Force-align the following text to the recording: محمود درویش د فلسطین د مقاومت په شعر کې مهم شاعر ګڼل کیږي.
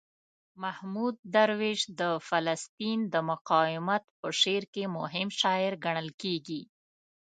محمود 0.61 1.15
درویش 1.35 1.81
د 1.99 2.01
فلسطین 2.27 2.99
د 3.13 3.15
مقاومت 3.29 4.03
په 4.19 4.27
شعر 4.41 4.63
کې 4.73 4.83
مهم 4.97 5.27
شاعر 5.39 5.73
ګڼل 5.85 6.09
کیږي. 6.21 6.61